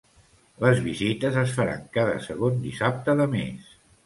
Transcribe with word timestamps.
Les 0.63 0.79
visites 0.85 1.37
es 1.41 1.53
faran 1.57 1.83
cada 1.99 2.17
segon 2.29 2.59
dissabte 2.65 3.17
de 3.23 3.29
mes. 3.37 3.71